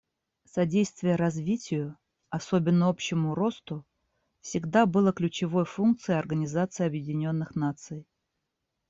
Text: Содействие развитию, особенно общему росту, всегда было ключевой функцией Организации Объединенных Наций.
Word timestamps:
Содействие 0.45 1.15
развитию, 1.15 1.95
особенно 2.31 2.87
общему 2.89 3.35
росту, 3.35 3.85
всегда 4.39 4.87
было 4.87 5.13
ключевой 5.13 5.63
функцией 5.65 6.17
Организации 6.17 6.87
Объединенных 6.87 7.53
Наций. 7.53 8.07